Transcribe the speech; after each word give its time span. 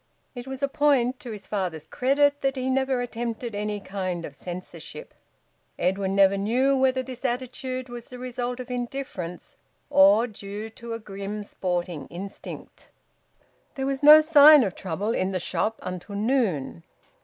It 0.33 0.47
was 0.47 0.63
a 0.63 0.67
point 0.67 1.19
to 1.19 1.29
his 1.29 1.45
father's 1.45 1.85
credit 1.85 2.41
that 2.41 2.55
he 2.55 2.71
never 2.71 3.01
attempted 3.01 3.53
any 3.53 3.79
kind 3.79 4.25
of 4.25 4.35
censorship. 4.35 5.13
Edwin 5.77 6.15
never 6.15 6.37
knew 6.37 6.75
whether 6.75 7.03
this 7.03 7.23
attitude 7.23 7.87
was 7.87 8.09
the 8.09 8.17
result 8.17 8.59
of 8.59 8.71
indifference 8.71 9.57
or 9.91 10.25
due 10.25 10.71
to 10.71 10.95
a 10.95 10.99
grim 10.99 11.43
sporting 11.43 12.07
instinct. 12.07 12.87
There 13.75 13.85
was 13.85 14.01
no 14.01 14.21
sign 14.21 14.63
of 14.63 14.73
trouble 14.73 15.11
in 15.13 15.33
the 15.33 15.39
shop 15.39 15.79
until 15.83 16.15
noon. 16.15 16.81